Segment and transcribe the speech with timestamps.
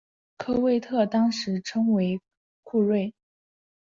[0.39, 2.19] 科威特当时称为
[2.63, 3.13] 库锐。